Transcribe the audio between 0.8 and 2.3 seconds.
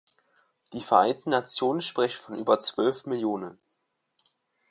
Vereinten Nationen sprechen